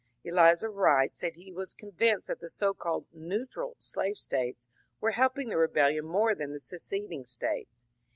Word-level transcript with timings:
Elizur 0.25 0.71
Wright 0.71 1.15
said 1.15 1.35
he 1.35 1.51
was 1.51 1.75
convinced 1.75 2.27
that 2.27 2.39
the 2.39 2.49
so 2.49 2.73
called 2.73 3.05
neutral" 3.13 3.75
slave 3.91 4.17
States 4.17 4.67
were 4.99 5.11
helping 5.11 5.49
the 5.49 5.57
rebellion 5.57 6.05
more 6.07 6.33
than 6.33 6.53
the 6.53 6.59
seceding 6.59 7.23
States. 7.23 7.85